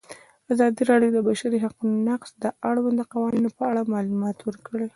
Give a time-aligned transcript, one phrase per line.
[0.53, 4.87] ازادي راډیو د د بشري حقونو نقض د اړونده قوانینو په اړه معلومات ورکړي.